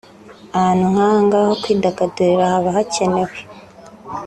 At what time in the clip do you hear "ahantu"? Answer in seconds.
0.57-0.83